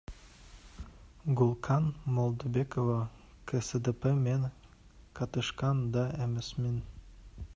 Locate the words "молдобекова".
2.15-2.99